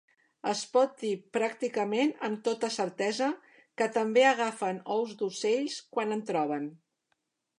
Es 0.51 0.61
pot 0.75 0.93
dir 1.01 1.09
pràcticament 1.35 2.13
amb 2.29 2.39
tota 2.47 2.69
certesa 2.77 3.29
que 3.81 3.89
també 3.99 4.25
agafen 4.29 4.79
ous 4.97 5.15
d'ocells 5.21 5.79
quan 5.97 6.17
en 6.19 6.27
troben. 6.31 6.69